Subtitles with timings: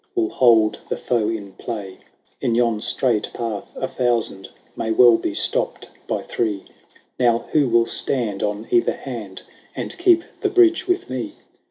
[0.15, 1.99] Will hold the foe in play.
[2.41, 6.65] In yon strait path a thousand May well be stopped by three.
[7.19, 9.43] Now who will stand on either hand.
[9.75, 11.49] And keep the bridge with me?" 58 LAYS OF ANCIENT ROME.